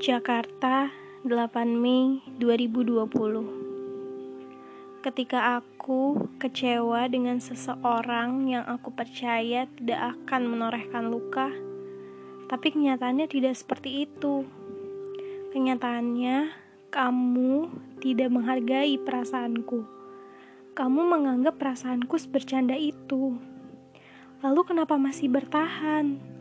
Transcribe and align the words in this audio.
Jakarta, 0.00 0.88
8 1.28 1.76
Mei 1.76 2.24
2020 2.40 5.04
Ketika 5.04 5.60
aku 5.60 6.24
kecewa 6.40 7.04
dengan 7.04 7.36
seseorang 7.36 8.48
yang 8.48 8.64
aku 8.64 8.96
percaya 8.96 9.68
tidak 9.68 10.16
akan 10.16 10.56
menorehkan 10.56 11.12
luka, 11.12 11.52
tapi 12.48 12.72
kenyataannya 12.72 13.28
tidak 13.28 13.52
seperti 13.52 14.08
itu. 14.08 14.48
Kenyataannya, 15.52 16.48
kamu 16.88 17.68
tidak 18.00 18.32
menghargai 18.32 18.96
perasaanku. 18.96 19.84
Kamu 20.72 21.00
menganggap 21.12 21.60
perasaanku 21.60 22.16
sebercanda 22.16 22.72
itu. 22.72 23.36
Lalu 24.40 24.60
kenapa 24.64 24.96
masih 24.96 25.28
bertahan? 25.28 26.39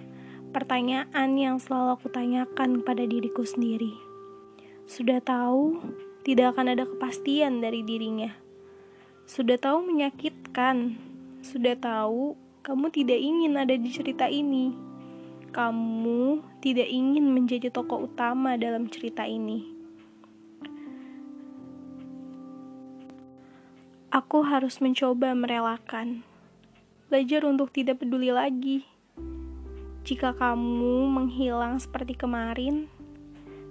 Pertanyaan 0.49 1.37
yang 1.37 1.61
selalu 1.61 1.93
aku 1.93 2.09
tanyakan 2.09 2.81
pada 2.81 3.05
diriku 3.05 3.45
sendiri. 3.45 3.93
Sudah 4.89 5.21
tahu 5.21 5.77
tidak 6.25 6.57
akan 6.57 6.73
ada 6.73 6.89
kepastian 6.89 7.61
dari 7.61 7.85
dirinya. 7.85 8.33
Sudah 9.29 9.61
tahu 9.61 9.85
menyakitkan. 9.85 10.97
Sudah 11.45 11.77
tahu 11.77 12.33
kamu 12.65 12.89
tidak 12.89 13.21
ingin 13.21 13.61
ada 13.61 13.77
di 13.77 13.93
cerita 13.93 14.25
ini. 14.25 14.73
Kamu 15.53 16.41
tidak 16.65 16.89
ingin 16.89 17.29
menjadi 17.29 17.69
tokoh 17.69 18.09
utama 18.09 18.57
dalam 18.57 18.89
cerita 18.89 19.29
ini. 19.29 19.69
Aku 24.09 24.41
harus 24.41 24.81
mencoba 24.81 25.37
merelakan, 25.37 26.25
belajar 27.13 27.45
untuk 27.45 27.69
tidak 27.69 28.01
peduli 28.01 28.33
lagi 28.33 28.89
jika 30.09 30.33
kamu 30.33 31.05
menghilang 31.05 31.77
seperti 31.77 32.17
kemarin, 32.17 32.89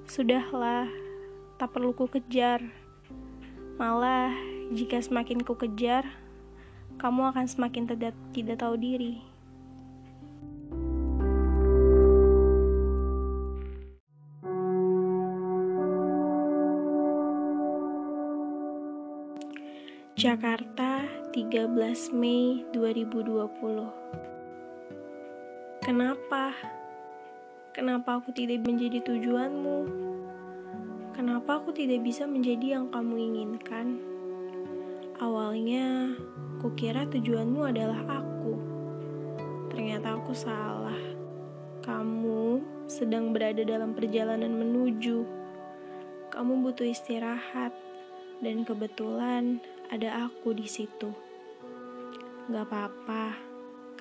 sudahlah, 0.07 0.87
tak 1.59 1.75
perlu 1.75 1.91
ku 1.91 2.07
kejar. 2.07 2.63
Malah, 3.75 4.31
jika 4.71 5.03
semakin 5.03 5.43
ku 5.43 5.59
kejar, 5.59 6.07
kamu 7.03 7.35
akan 7.35 7.43
semakin 7.43 7.91
tidak, 7.91 8.15
tidak 8.31 8.63
tahu 8.63 8.79
diri. 8.79 9.19
Jakarta, 20.15 21.03
13 21.35 22.15
Mei 22.15 22.63
2020 22.71 24.19
Kenapa? 25.89 26.53
Kenapa 27.73 28.21
aku 28.21 28.29
tidak 28.29 28.61
menjadi 28.69 29.01
tujuanmu? 29.09 29.89
Kenapa 31.17 31.65
aku 31.65 31.73
tidak 31.73 32.05
bisa 32.05 32.29
menjadi 32.29 32.77
yang 32.77 32.93
kamu 32.93 33.17
inginkan? 33.17 33.97
Awalnya, 35.17 36.13
kukira 36.61 37.09
tujuanmu 37.09 37.73
adalah 37.73 38.21
aku. 38.21 38.53
Ternyata 39.73 40.21
aku 40.21 40.37
salah. 40.37 41.01
Kamu 41.81 42.61
sedang 42.85 43.33
berada 43.33 43.65
dalam 43.65 43.97
perjalanan 43.97 44.61
menuju. 44.61 45.25
Kamu 46.29 46.69
butuh 46.69 46.85
istirahat, 46.85 47.73
dan 48.45 48.61
kebetulan 48.69 49.57
ada 49.89 50.29
aku 50.29 50.53
di 50.53 50.69
situ. 50.69 51.17
Gak 52.53 52.69
apa-apa 52.69 53.48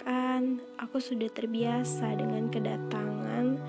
Kan 0.07 0.63
aku 0.79 1.03
sudah 1.03 1.27
terbiasa 1.27 2.15
dengan 2.15 2.47
kedatangan, 2.47 3.59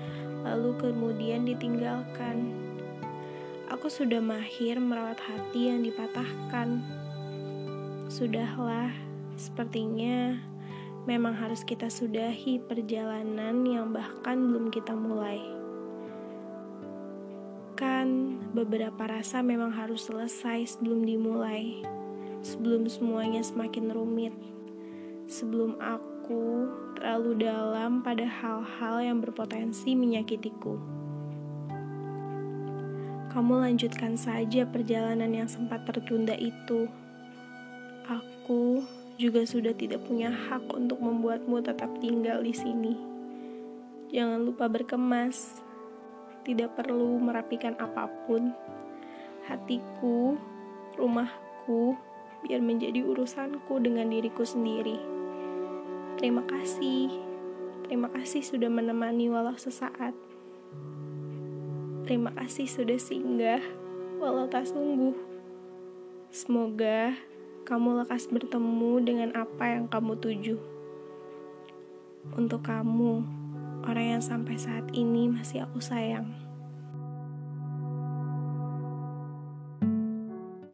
lalu 0.47 0.71
kemudian 0.79 1.43
ditinggalkan. 1.43 2.55
Aku 3.67 3.91
sudah 3.91 4.23
mahir 4.23 4.79
merawat 4.79 5.19
hati 5.19 5.67
yang 5.67 5.83
dipatahkan. 5.83 6.79
Sudahlah, 8.07 8.87
sepertinya 9.35 10.39
memang 11.03 11.35
harus 11.35 11.59
kita 11.67 11.91
sudahi 11.91 12.63
perjalanan 12.63 13.59
yang 13.67 13.91
bahkan 13.91 14.39
belum 14.39 14.71
kita 14.71 14.95
mulai. 14.95 15.43
Kan 17.75 18.39
beberapa 18.55 19.11
rasa 19.11 19.43
memang 19.43 19.75
harus 19.75 20.07
selesai 20.07 20.79
sebelum 20.79 21.03
dimulai, 21.03 21.83
sebelum 22.39 22.87
semuanya 22.87 23.43
semakin 23.43 23.91
rumit, 23.91 24.31
sebelum 25.27 25.75
aku 25.83 26.08
aku 26.29 26.69
terlalu 26.93 27.41
dalam 27.41 28.05
pada 28.05 28.21
hal-hal 28.21 29.01
yang 29.01 29.17
berpotensi 29.17 29.97
menyakitiku. 29.97 30.77
Kamu 33.33 33.65
lanjutkan 33.65 34.13
saja 34.13 34.61
perjalanan 34.69 35.33
yang 35.33 35.49
sempat 35.49 35.89
tertunda 35.89 36.37
itu. 36.37 36.85
Aku 38.05 38.85
juga 39.17 39.41
sudah 39.41 39.73
tidak 39.73 40.05
punya 40.05 40.29
hak 40.29 40.69
untuk 40.69 41.01
membuatmu 41.01 41.65
tetap 41.65 41.89
tinggal 41.97 42.45
di 42.45 42.53
sini. 42.53 42.93
Jangan 44.13 44.45
lupa 44.45 44.69
berkemas. 44.69 45.65
Tidak 46.45 46.77
perlu 46.77 47.17
merapikan 47.17 47.73
apa 47.81 48.05
pun. 48.29 48.53
Hatiku, 49.49 50.37
rumahku, 50.93 51.97
biar 52.45 52.61
menjadi 52.61 53.01
urusanku 53.01 53.81
dengan 53.81 54.13
diriku 54.13 54.45
sendiri. 54.45 55.18
Terima 56.19 56.43
kasih. 56.43 57.15
Terima 57.87 58.11
kasih 58.11 58.43
sudah 58.43 58.67
menemani 58.67 59.31
walau 59.31 59.55
sesaat. 59.55 60.11
Terima 62.03 62.35
kasih 62.35 62.67
sudah 62.67 62.99
singgah 62.99 63.63
walau 64.19 64.43
tak 64.51 64.67
sungguh. 64.67 65.15
Semoga 66.27 67.15
kamu 67.63 68.03
lekas 68.03 68.27
bertemu 68.27 68.93
dengan 68.99 69.29
apa 69.31 69.79
yang 69.79 69.87
kamu 69.87 70.19
tuju. 70.19 70.59
Untuk 72.35 72.67
kamu, 72.67 73.23
orang 73.87 74.19
yang 74.19 74.23
sampai 74.25 74.59
saat 74.59 74.91
ini 74.91 75.31
masih 75.31 75.63
aku 75.63 75.79
sayang. 75.79 76.48